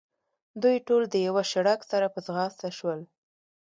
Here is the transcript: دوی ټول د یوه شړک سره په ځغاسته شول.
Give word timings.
دوی 0.61 0.77
ټول 0.87 1.03
د 1.09 1.15
یوه 1.27 1.43
شړک 1.51 1.79
سره 1.91 2.07
په 2.13 2.19
ځغاسته 2.25 2.67
شول. 2.77 2.99